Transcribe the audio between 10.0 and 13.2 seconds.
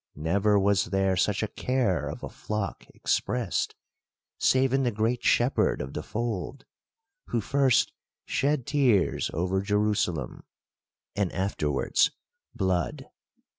lem, and afterwards blood.